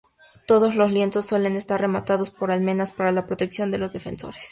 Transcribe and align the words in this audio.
Todos 0.47 0.75
los 0.75 0.91
lienzos 0.91 1.27
suelen 1.27 1.55
estar 1.55 1.79
rematados 1.79 2.31
por 2.31 2.49
almenas 2.51 2.89
para 2.89 3.11
la 3.11 3.27
protección 3.27 3.69
de 3.69 3.77
los 3.77 3.93
defensores. 3.93 4.43